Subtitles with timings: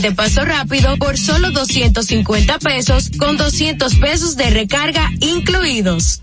[0.00, 6.22] de paso rápido por solo 250 pesos con 200 pesos de recarga incluidos.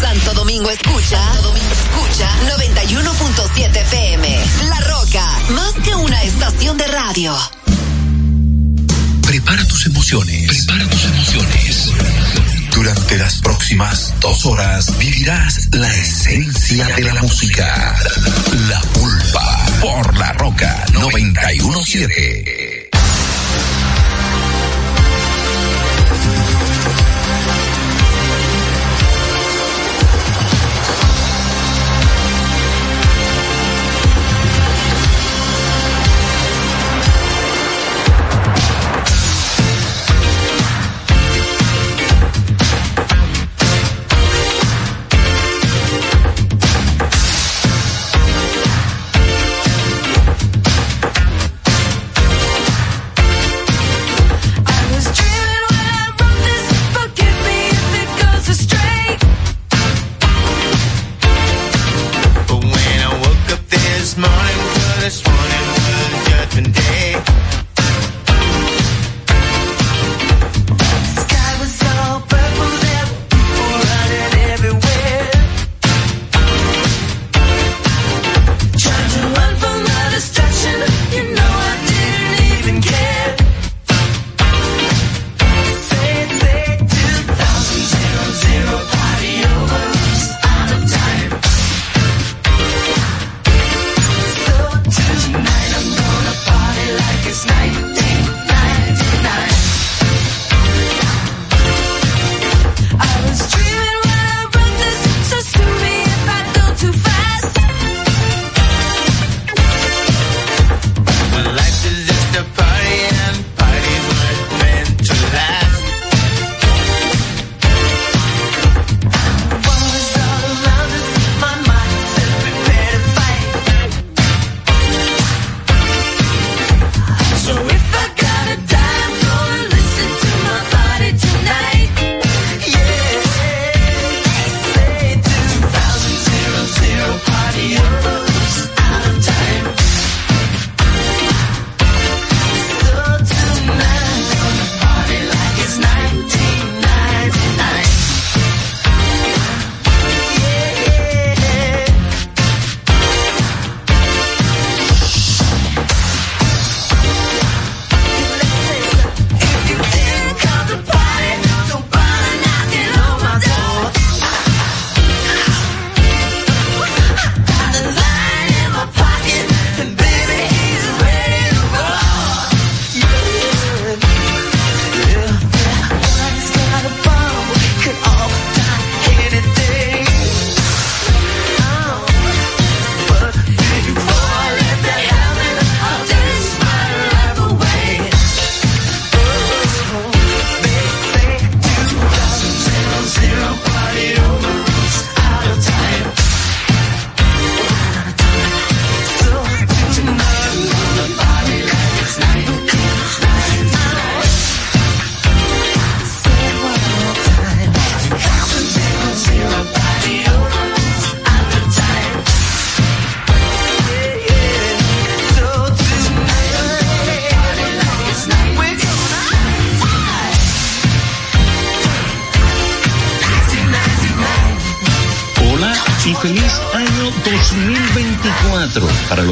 [0.00, 4.38] Santo Domingo escucha, Domingo escucha 91.7 FM.
[4.68, 7.36] La Roca, más que una estación de radio.
[9.22, 10.64] Prepara tus emociones.
[10.66, 11.90] Prepara tus emociones.
[12.74, 17.96] Durante las próximas dos horas vivirás la esencia de la música.
[18.68, 22.79] La pulpa por la roca 917.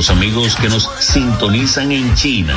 [0.07, 2.57] Amigos que nos sintonizan en China.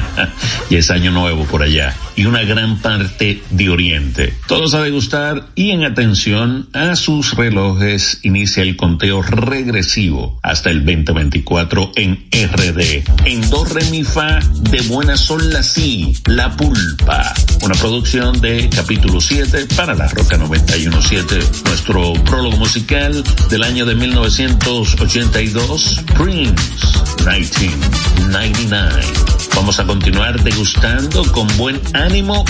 [0.70, 1.94] y es año nuevo por allá.
[2.16, 4.34] Y una gran parte de Oriente.
[4.46, 10.84] Todos a degustar y en atención a sus relojes inicia el conteo regresivo hasta el
[10.84, 13.04] 2024 en RD.
[13.24, 14.40] En Do Re Mi Fa
[14.70, 17.32] de Buena Sol La Si, La Pulpa.
[17.62, 21.38] Una producción de capítulo 7 para la Roca 917.
[21.66, 26.90] Nuestro prólogo musical del año de 1982, Prince.
[27.24, 29.02] 1999.
[29.54, 31.78] Vamos a continuar degustando con buen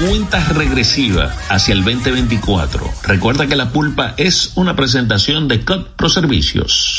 [0.00, 2.90] seguir la cuenta regresiva hacia el 2024.
[3.04, 6.89] Recuerda que la pulpa es una presentación de COP Pro Servicios.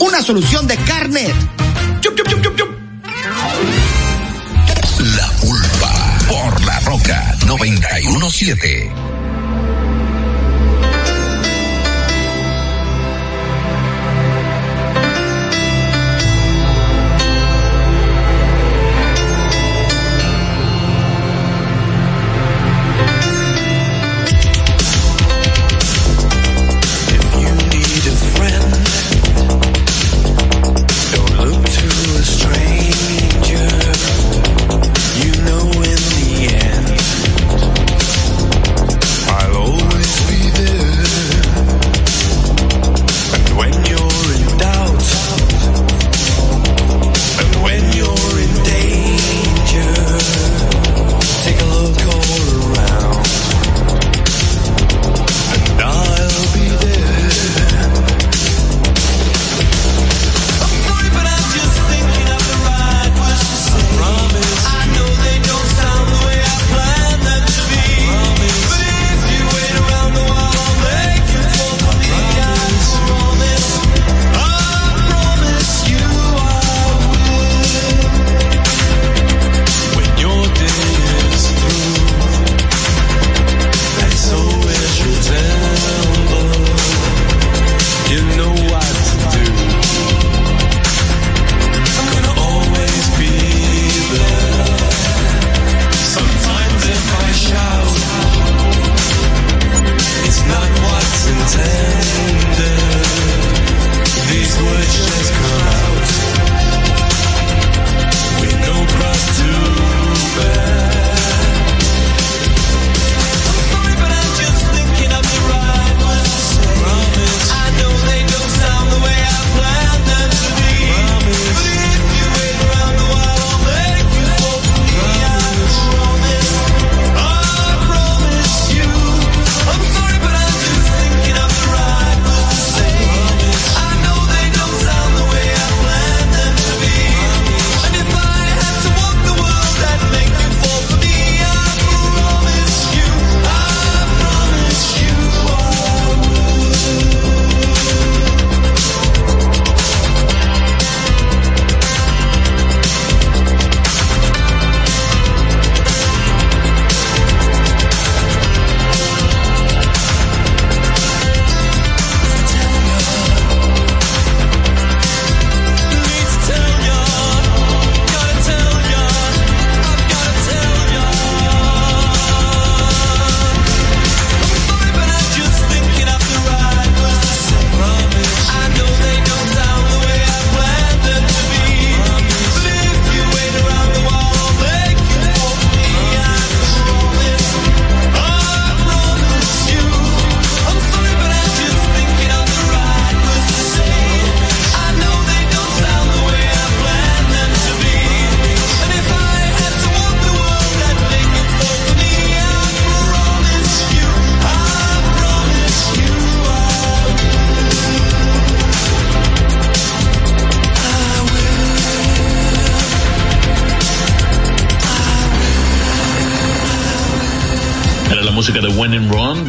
[0.00, 1.34] Una solución de carnet.
[2.00, 2.68] Chup, chup, chup.
[4.98, 9.05] La pulpa por la roca 917.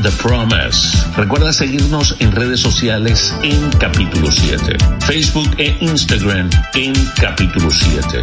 [0.07, 1.05] The Promise.
[1.17, 4.77] Recuerda seguirnos en redes sociales en Capítulo 7.
[5.01, 8.21] Facebook e Instagram en Capítulo 7.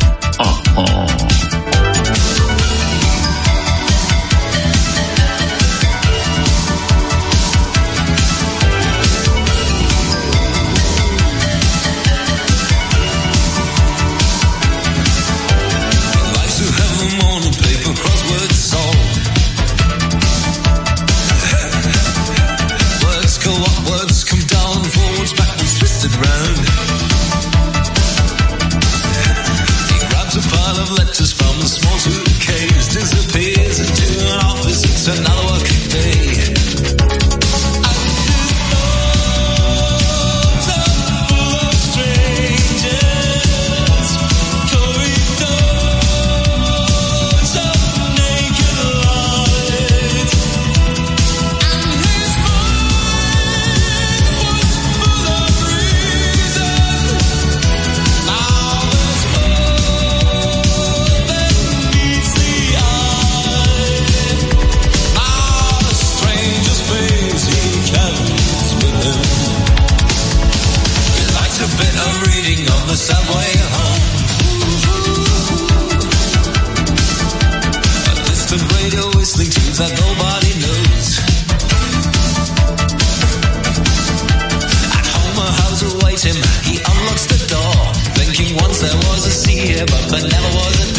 [88.57, 90.94] Once there was a sea, but there never was a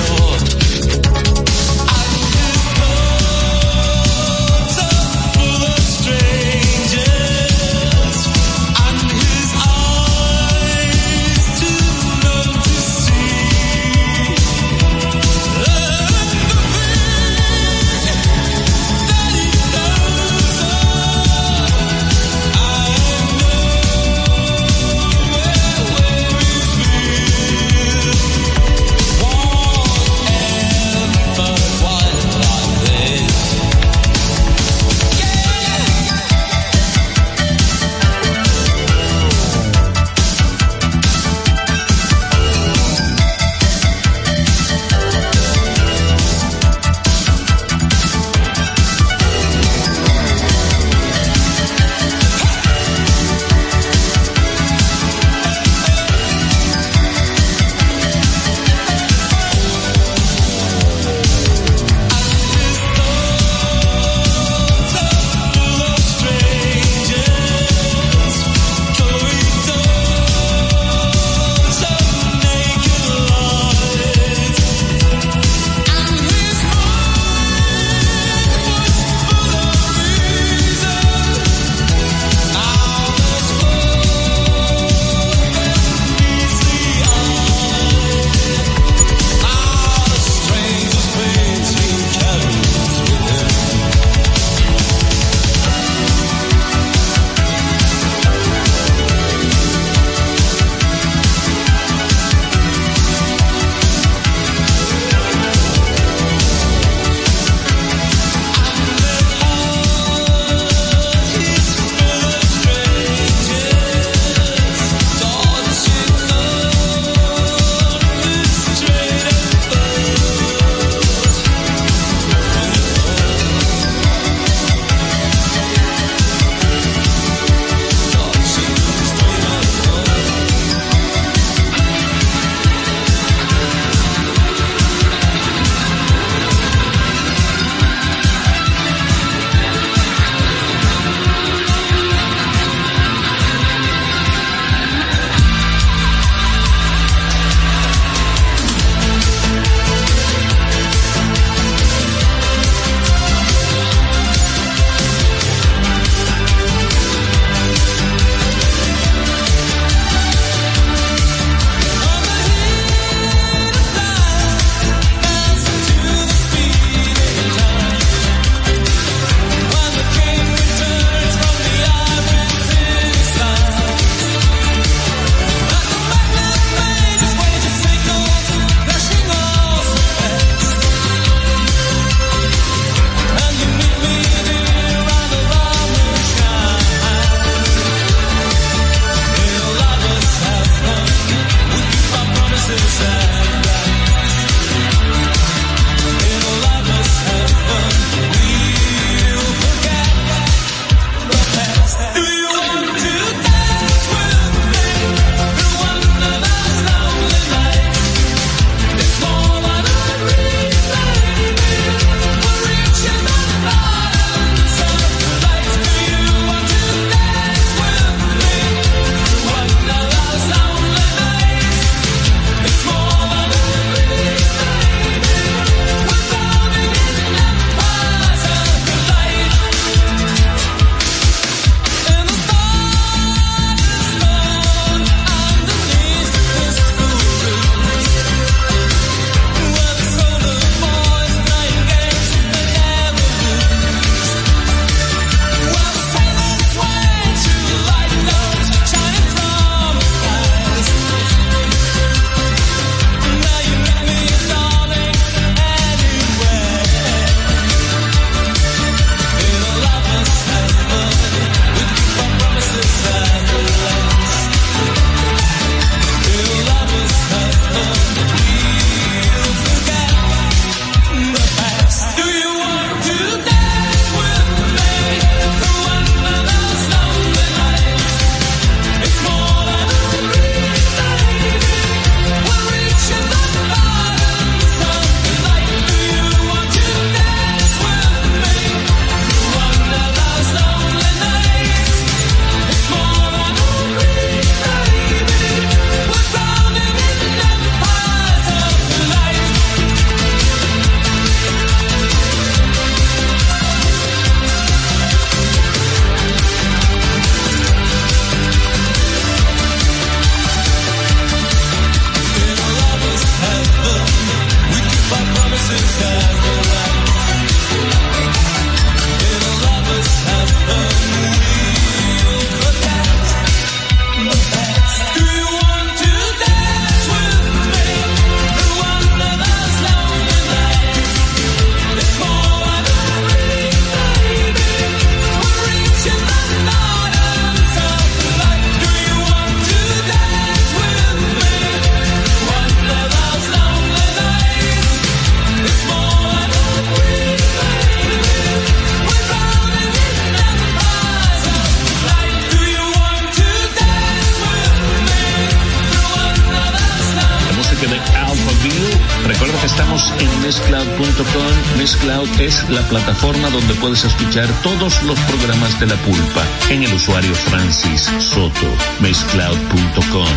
[364.44, 368.68] todos los programas de La Pulpa en el usuario Francis Soto,
[369.00, 370.28] mezcloud.com,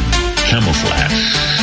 [0.49, 1.59] Camouflage.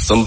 [0.00, 0.26] Some.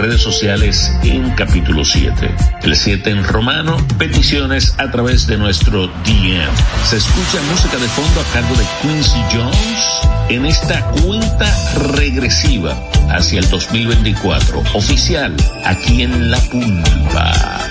[0.00, 2.34] Redes sociales en capítulo 7.
[2.62, 6.48] El 7 en romano, peticiones a través de nuestro DM.
[6.84, 11.46] Se escucha música de fondo a cargo de Quincy Jones en esta cuenta
[11.94, 12.78] regresiva
[13.10, 17.69] hacia el 2024, oficial, aquí en La Pulpa.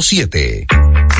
[0.00, 0.71] 917.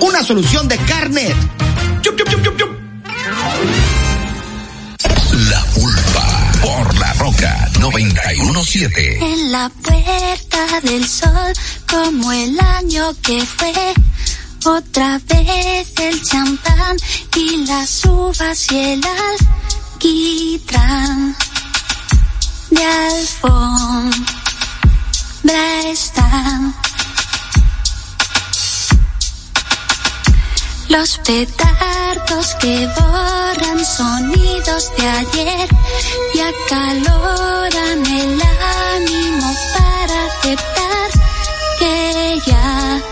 [0.00, 1.36] Una solución de Carnet.
[2.02, 2.70] Chup, chup, chup, chup, chup.
[5.50, 6.52] La pulpa.
[6.62, 9.18] Por la roca 917.
[9.20, 11.52] En la puerta del sol,
[11.90, 13.72] como el año que fue.
[14.64, 16.96] Otra vez el champán
[17.36, 19.00] y las uvas y el
[19.94, 21.36] alquitrán.
[22.70, 24.20] De alfombra
[25.90, 26.77] están.
[30.88, 35.68] Los petardos que borran sonidos de ayer
[36.34, 38.42] y acaloran el
[38.94, 41.10] ánimo para aceptar
[41.78, 43.02] que ya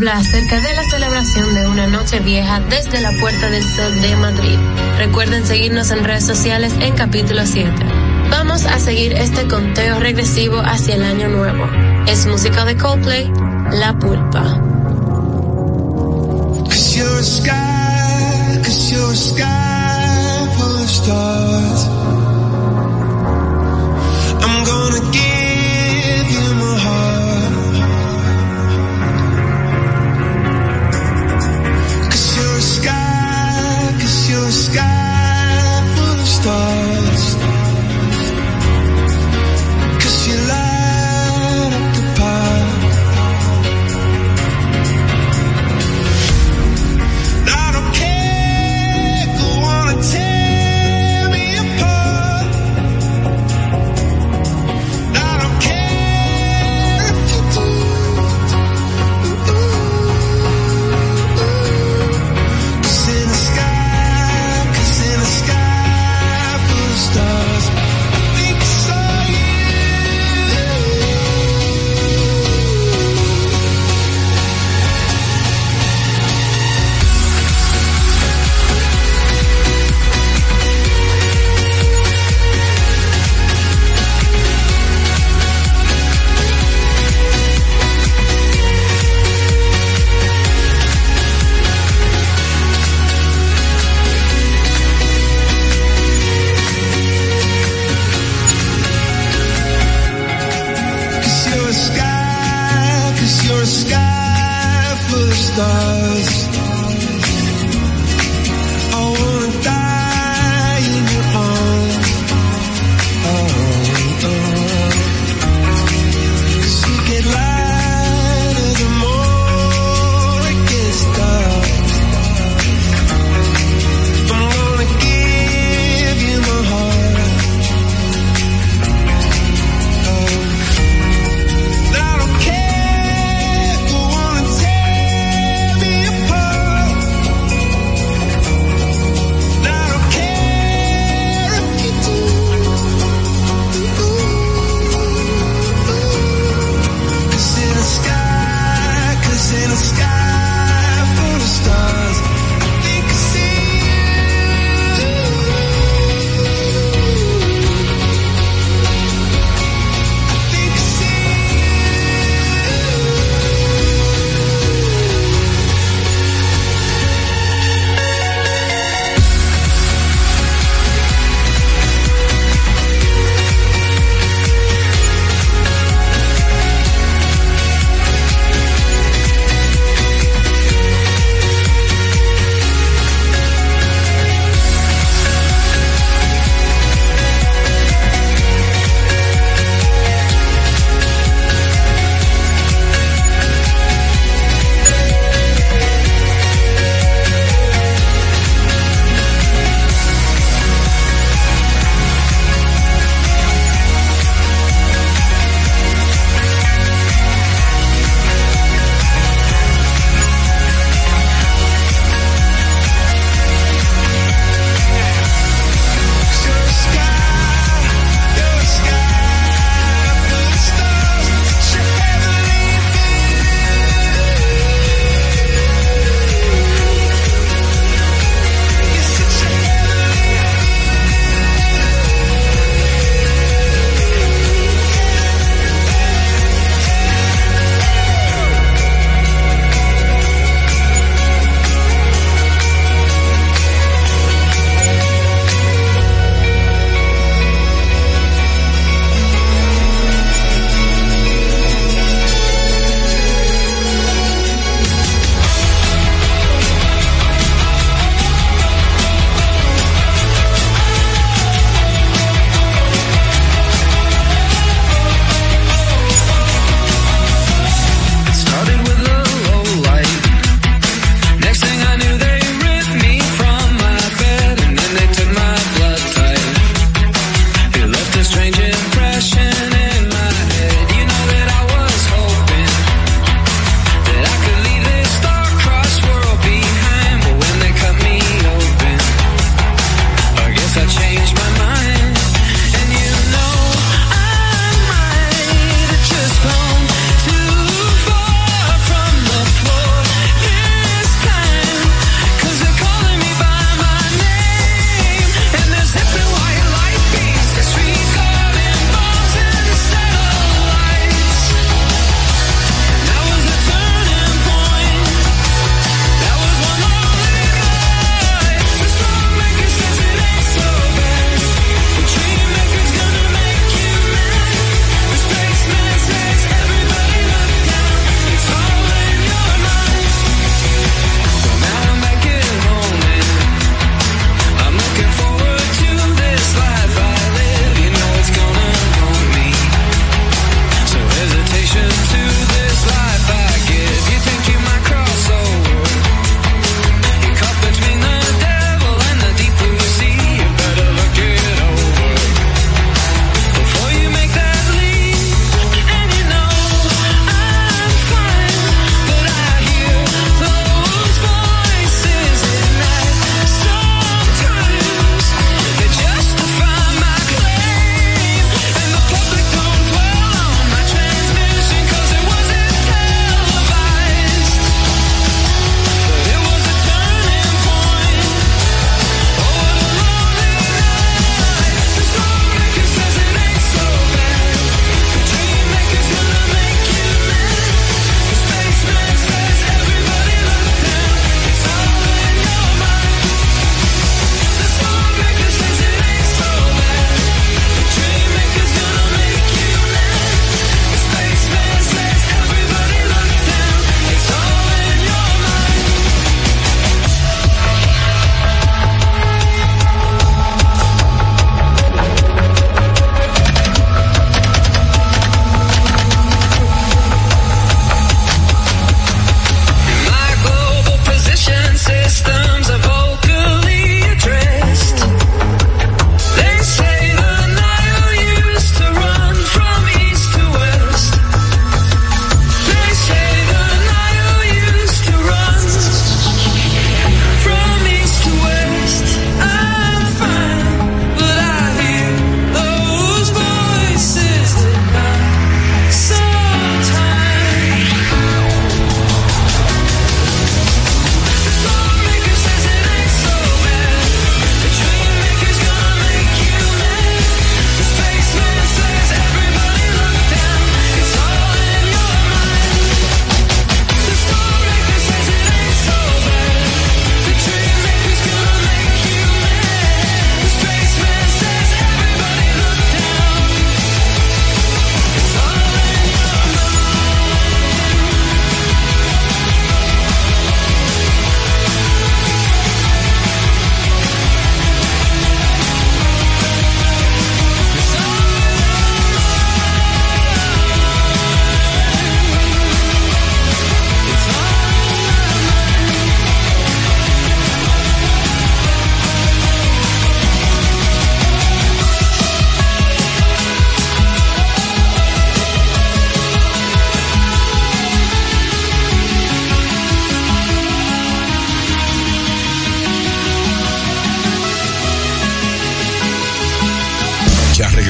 [0.00, 4.16] habla acerca de la celebración de una noche vieja desde la Puerta del Sol de
[4.16, 4.58] Madrid.
[4.96, 7.70] Recuerden seguirnos en redes sociales en capítulo 7.
[8.30, 11.66] Vamos a seguir este conteo regresivo hacia el año nuevo.
[12.06, 13.30] Es música de Coldplay,
[13.72, 14.58] La Pulpa.
[16.64, 21.89] Cause you're a sky, cause you're a sky full of stars.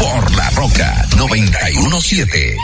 [0.00, 2.56] por La Roca 917.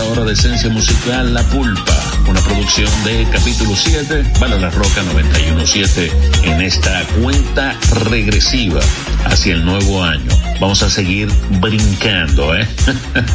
[0.00, 1.96] Esta hora de esencia musical La Pulpa,
[2.26, 6.10] una producción de capítulo 7, para la Roca 917,
[6.44, 7.76] en esta cuenta
[8.08, 8.80] regresiva
[9.26, 10.30] hacia el nuevo año.
[10.58, 11.28] Vamos a seguir
[11.60, 12.66] brincando, ¿eh?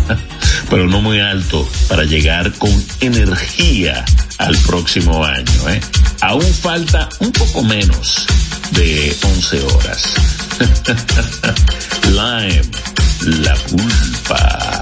[0.69, 4.03] Pero no muy alto para llegar con energía
[4.39, 5.79] al próximo año, ¿eh?
[6.21, 8.25] Aún falta un poco menos
[8.71, 10.15] de 11 horas.
[12.09, 12.61] Lime,
[13.43, 14.81] la pulpa.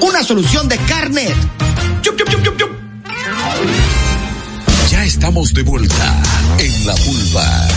[0.00, 1.34] una solución de carnet.
[4.90, 6.22] Ya estamos de vuelta
[6.58, 7.68] en la pulva.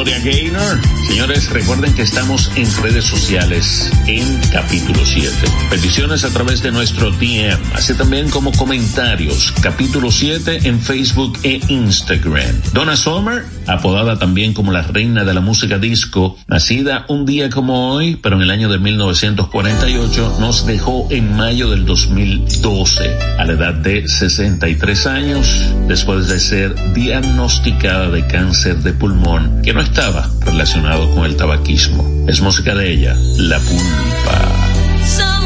[0.00, 0.99] Claudia Gaynor.
[1.10, 5.28] Señores, recuerden que estamos en redes sociales en capítulo 7.
[5.68, 9.52] Peticiones a través de nuestro DM, así también como comentarios.
[9.60, 12.62] Capítulo 7 en Facebook e Instagram.
[12.72, 17.92] Donna Sommer, apodada también como la reina de la música disco, nacida un día como
[17.92, 23.52] hoy, pero en el año de 1948, nos dejó en mayo del 2012, a la
[23.52, 30.30] edad de 63 años, después de ser diagnosticada de cáncer de pulmón, que no estaba
[30.46, 32.26] relacionado con el tabaquismo.
[32.28, 35.39] Es música de ella, La Pulpa.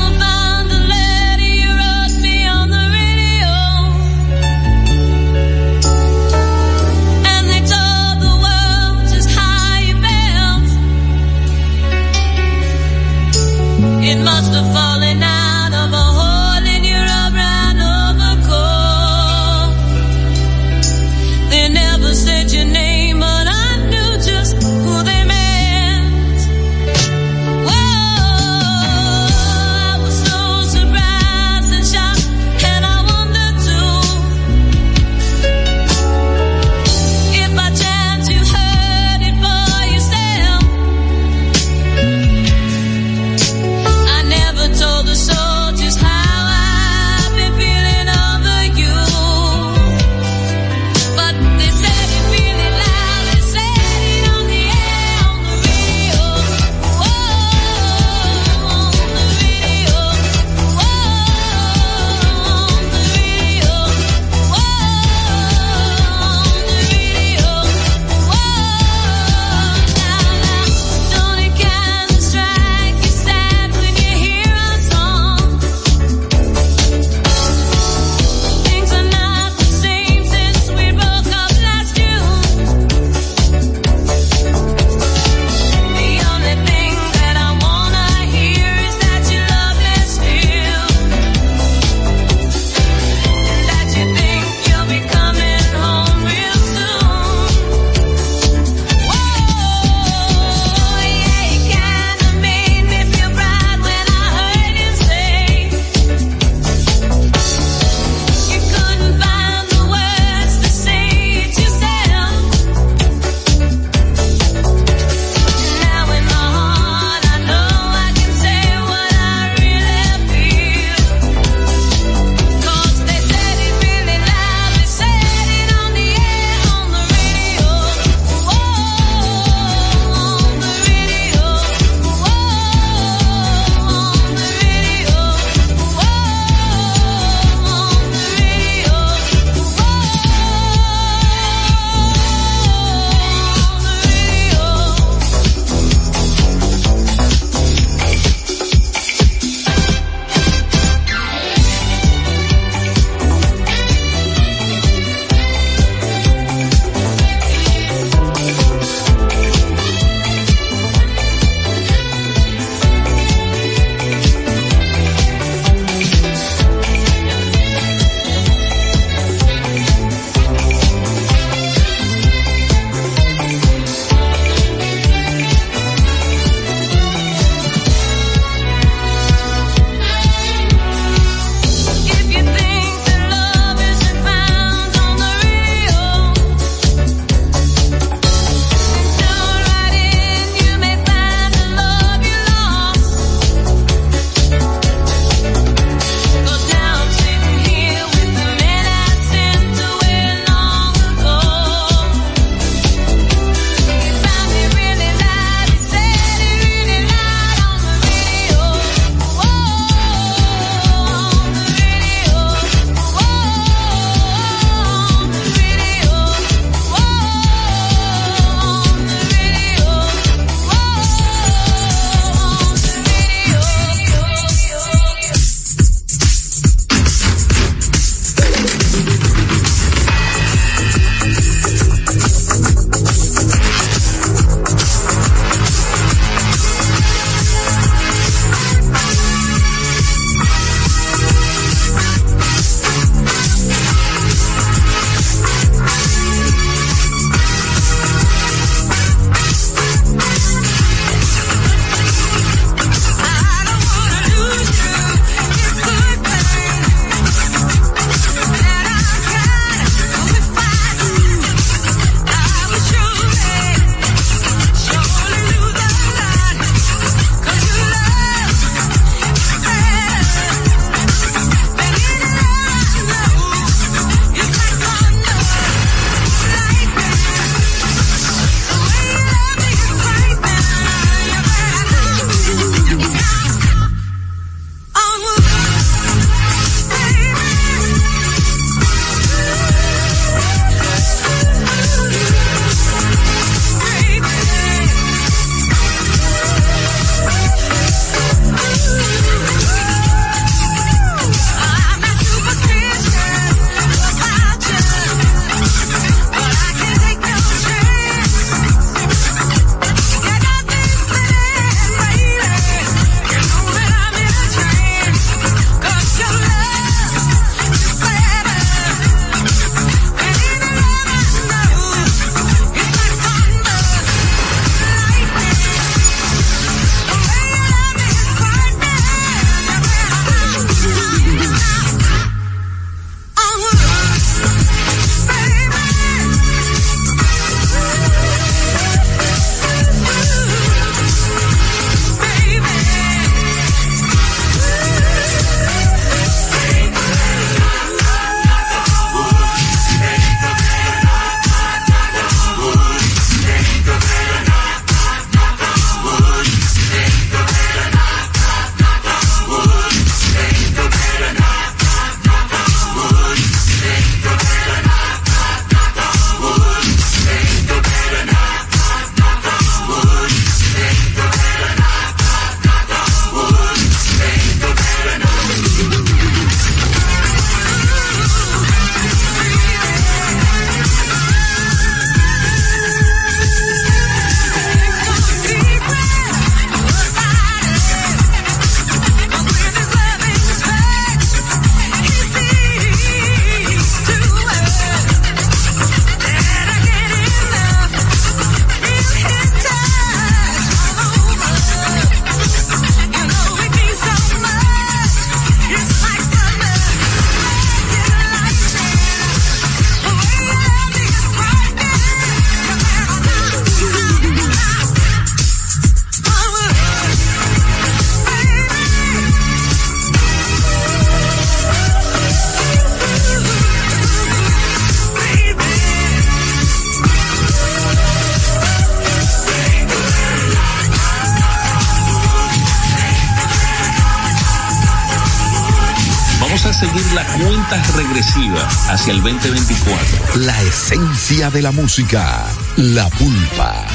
[437.14, 440.40] La cuenta regresiva hacia el 2024.
[440.40, 442.44] La esencia de la música.
[442.76, 443.86] La pulpa.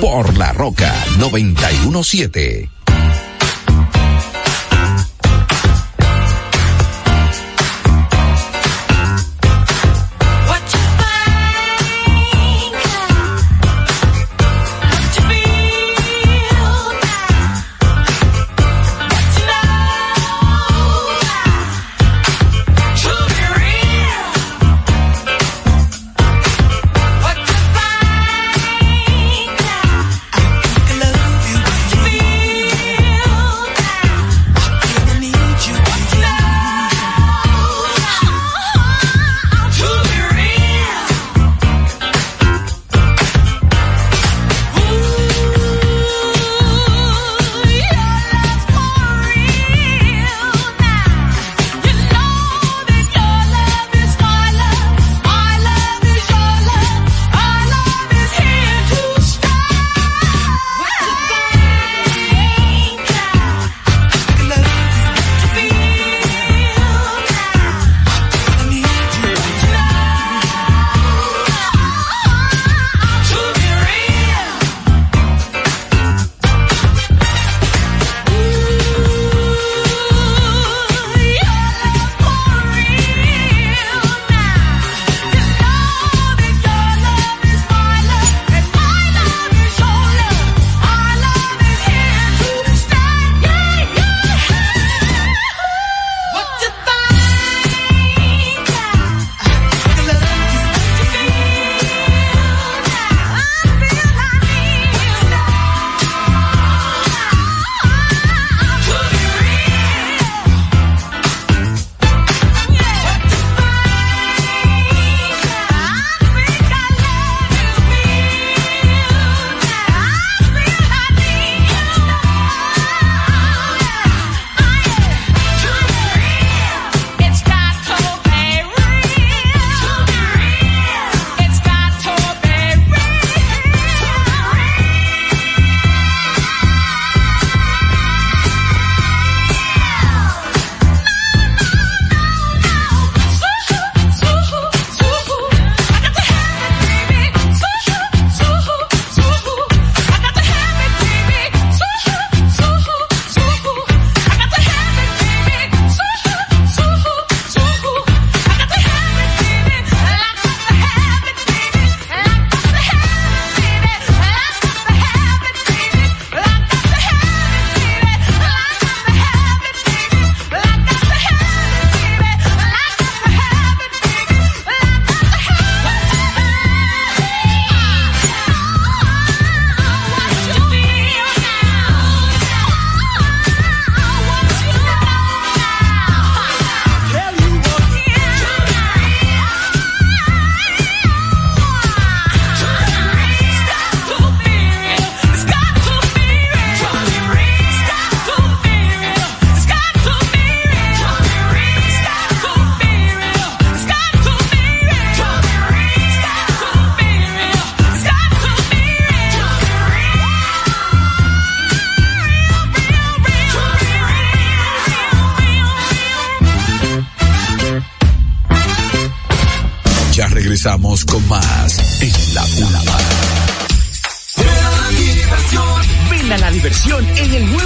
[0.00, 2.83] Por la roca 917.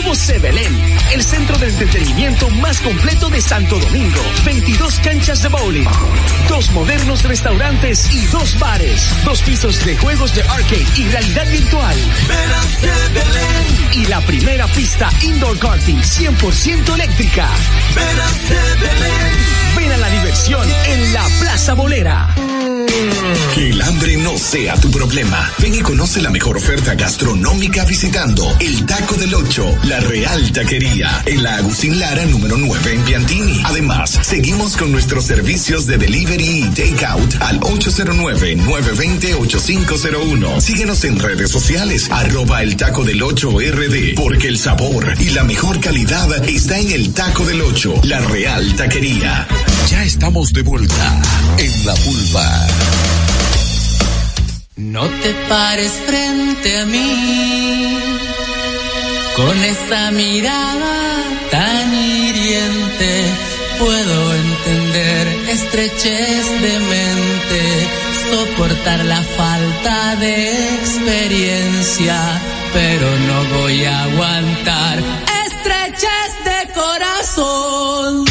[0.09, 0.75] Nuevo Sebelén,
[1.13, 4.21] el centro de entretenimiento más completo de Santo Domingo.
[4.45, 5.87] 22 canchas de bowling,
[6.49, 11.97] dos modernos restaurantes y dos bares, dos pisos de juegos de arcade y realidad virtual.
[13.93, 17.49] Y la primera pista indoor karting 100% eléctrica.
[19.77, 22.35] Ven a la diversión en la Plaza Bolera.
[23.55, 25.53] Que el hambre no sea tu problema.
[25.59, 31.23] Ven y conoce la mejor oferta gastronómica visitando el Taco del Ocho, la Real Taquería,
[31.27, 33.63] en la Agustín Lara número 9 en Piantini.
[33.65, 40.61] Además, seguimos con nuestros servicios de delivery y takeout al 809-920-8501.
[40.61, 45.45] Síguenos en redes sociales, arroba el Taco del Ocho RD, porque el sabor y la
[45.45, 49.47] mejor calidad está en el Taco del Ocho, la Real Taquería.
[49.91, 51.23] Ya estamos de vuelta
[51.57, 52.67] en la pulpa.
[54.77, 57.99] No te pares frente a mí
[59.35, 63.25] con esa mirada tan hiriente.
[63.79, 67.89] Puedo entender estrechez de mente,
[68.31, 72.43] soportar la falta de experiencia,
[72.75, 74.99] pero no voy a aguantar
[75.47, 78.25] estrechez de corazón.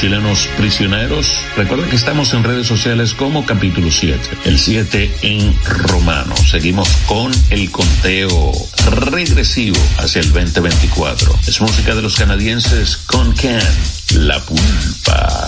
[0.00, 1.30] Chilenos prisioneros?
[1.58, 6.34] Recuerda que estamos en redes sociales como capítulo 7, el 7 en romano.
[6.38, 8.50] Seguimos con el conteo
[9.10, 11.38] regresivo hacia el 2024.
[11.46, 13.60] Es música de los canadienses con Can,
[14.14, 15.39] La Pulpa.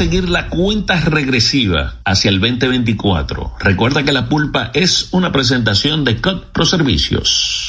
[0.00, 3.56] Seguir la cuenta regresiva hacia el 2024.
[3.60, 7.68] Recuerda que la pulpa es una presentación de COD Pro Servicios.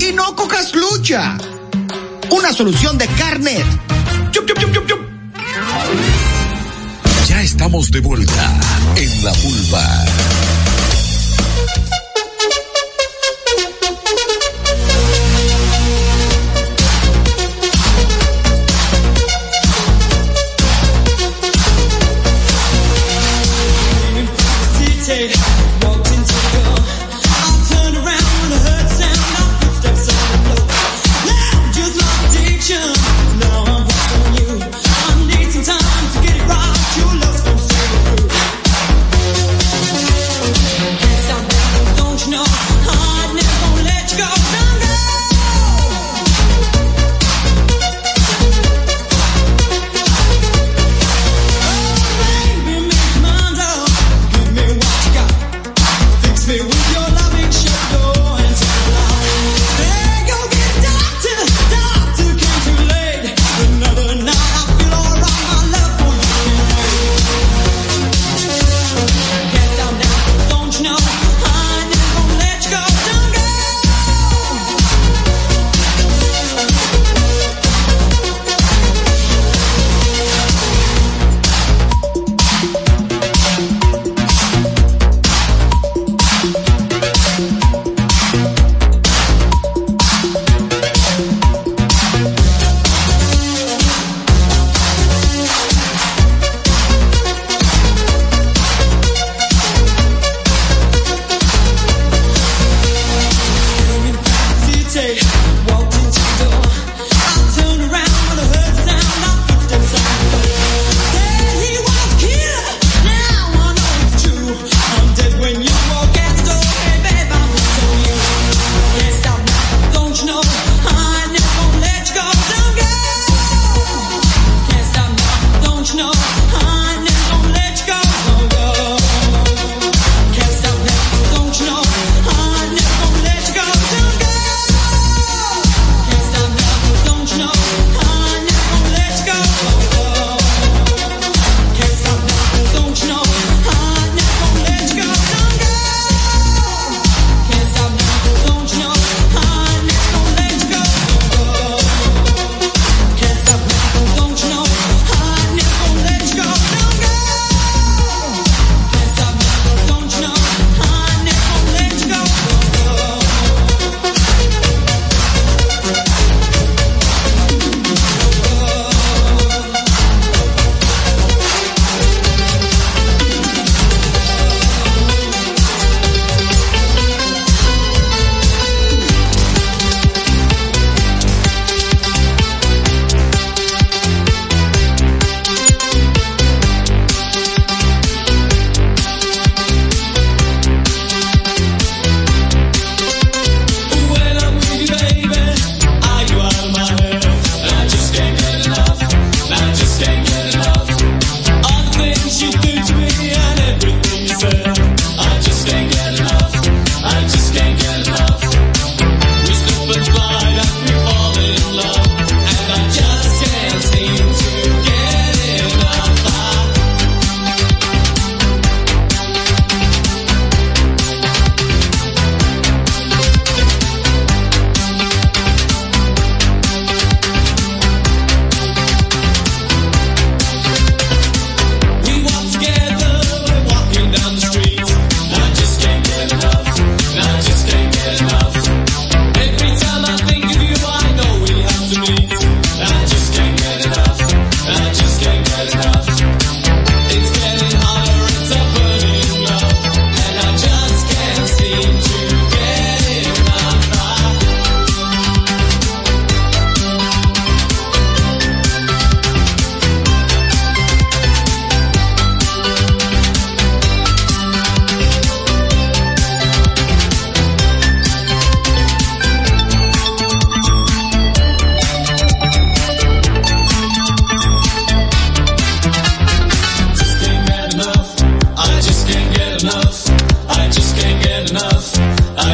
[0.00, 1.36] y no cojas lucha.
[2.30, 3.64] Una solución de carnet.
[7.26, 8.60] Ya estamos de vuelta
[8.96, 10.04] en la vulva.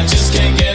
[0.07, 0.74] Just can't get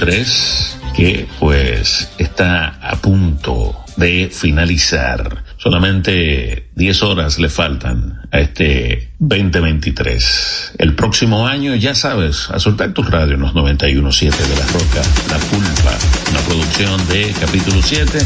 [0.00, 5.44] 2023 que pues está a punto de finalizar.
[5.58, 10.74] Solamente 10 horas le faltan a este 2023.
[10.78, 15.02] El próximo año, ya sabes, a soltar tu radio en los 91.7 de La Roca,
[15.28, 15.98] La Pulpa,
[16.30, 18.18] una producción de capítulo 7,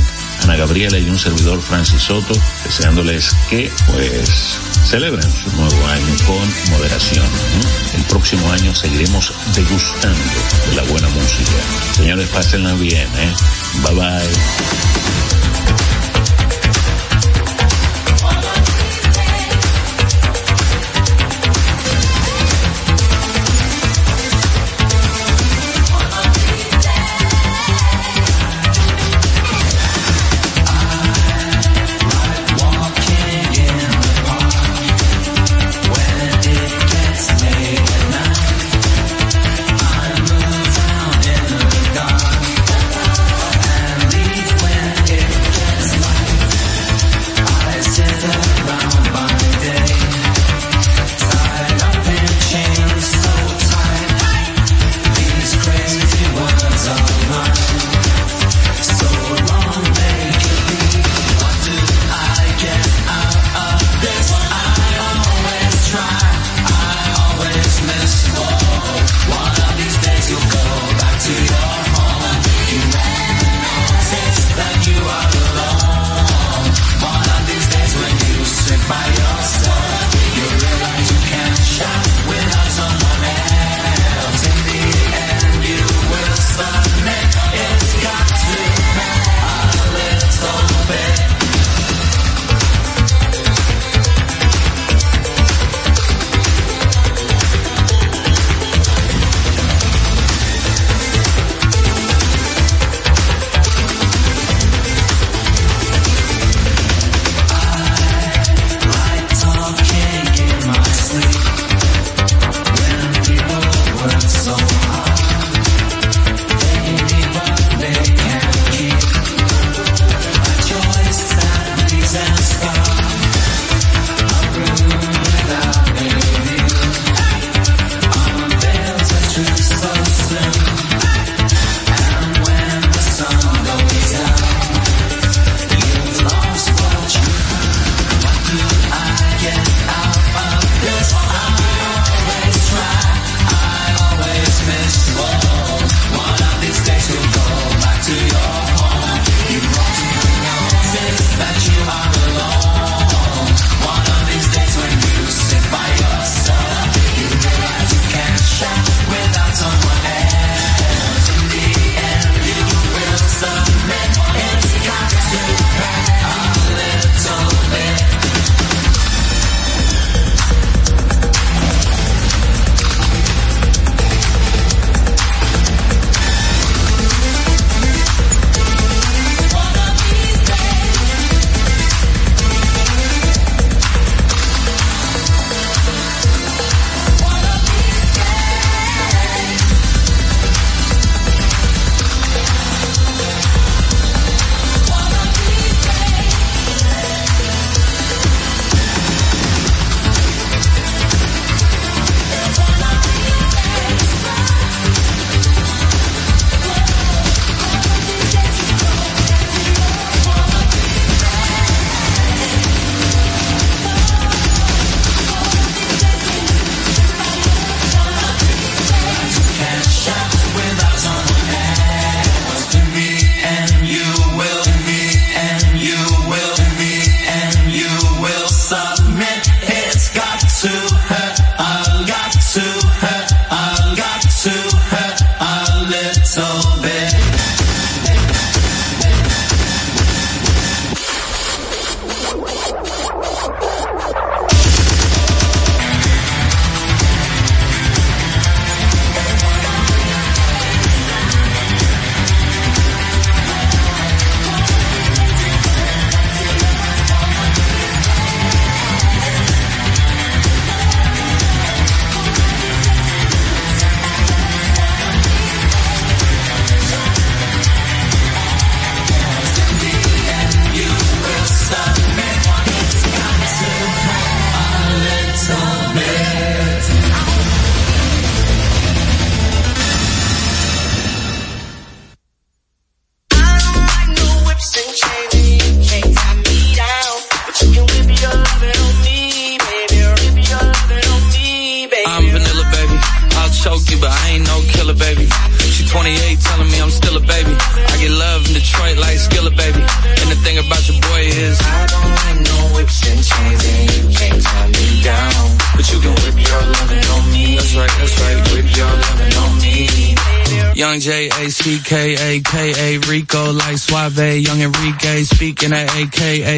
[0.45, 2.35] Ana Gabriela y un servidor Francis Soto,
[2.65, 7.27] deseándoles que pues celebren su nuevo año con moderación.
[7.95, 10.19] El próximo año seguiremos degustando
[10.69, 11.51] de la buena música.
[11.95, 13.35] Señores, pásenla bien, ¿eh?
[13.83, 15.24] Bye bye.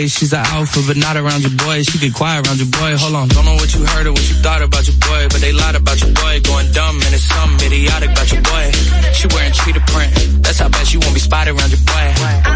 [0.08, 1.82] She's an alpha, but not around your boy.
[1.82, 2.96] She get quiet around your boy.
[2.96, 5.40] Hold on, don't know what you heard or what you thought about your boy, but
[5.40, 6.40] they lied about your boy.
[6.40, 8.70] Going dumb and it's something idiotic about your boy.
[9.12, 10.42] She wearing cheetah print.
[10.42, 12.55] That's how bad she won't be spotted around your boy.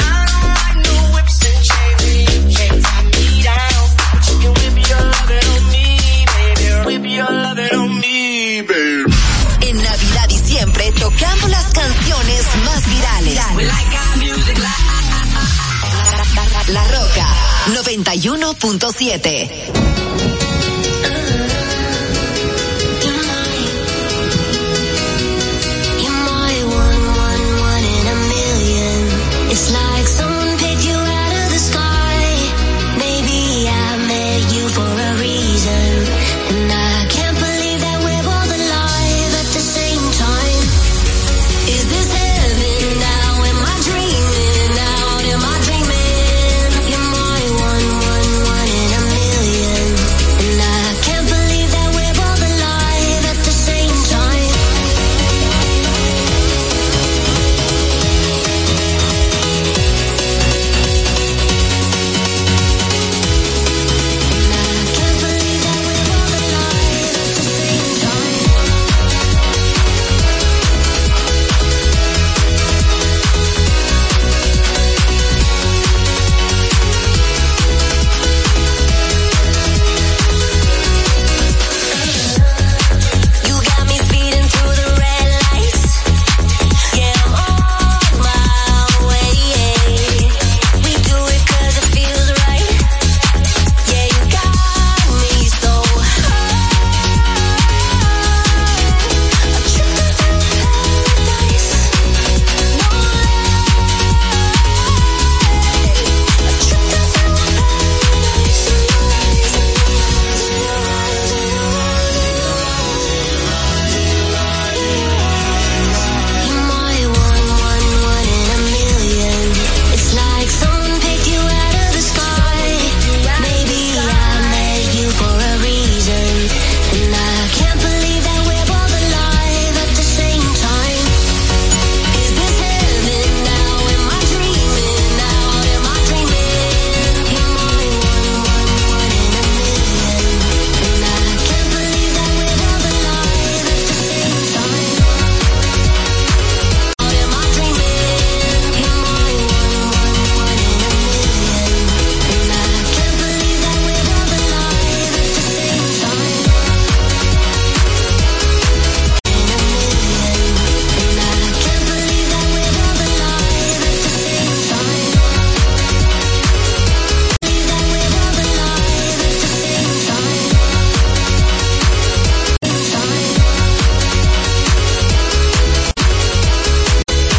[11.73, 13.39] Canciones más virales.
[16.67, 17.27] La Roca
[17.73, 20.40] 91.7.